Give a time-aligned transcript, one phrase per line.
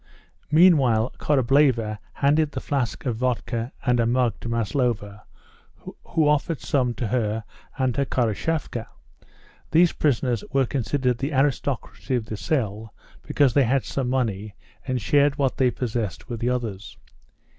[0.49, 5.25] Meanwhile Korableva handed the flask of vodka and a mug to Maslova,
[5.83, 7.43] who offered some to her
[7.77, 8.87] and to Khoroshavka.
[9.69, 14.55] These prisoners were considered the aristocracy of the cell because they had some money,
[14.87, 16.97] and shared what they possessed with the others.